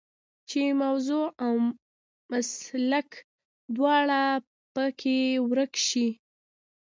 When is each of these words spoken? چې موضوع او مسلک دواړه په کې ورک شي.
چې 0.49 0.61
موضوع 0.83 1.25
او 1.45 1.53
مسلک 2.31 3.09
دواړه 3.75 4.21
په 4.73 4.83
کې 4.99 5.17
ورک 5.49 5.73
شي. 5.87 6.07